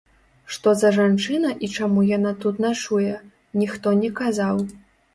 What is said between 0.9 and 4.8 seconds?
жанчына і чаму яна тут начуе, ніхто не казаў.